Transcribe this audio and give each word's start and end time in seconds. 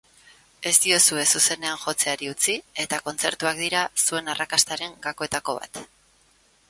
Ez 0.69 0.71
diozue 0.85 1.25
zuzenean 1.39 1.77
jotzeari 1.83 2.29
utzi, 2.31 2.55
eta 2.85 3.01
kontzertuak 3.09 3.61
dira 3.67 3.83
zuen 4.07 4.33
arrakastaren 4.35 4.97
gakoetako 5.09 5.59
bat. 5.63 5.85